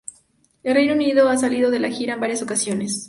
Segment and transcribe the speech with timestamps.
[0.63, 2.99] En Reino Unido ha salido de gira en varias ocasiones.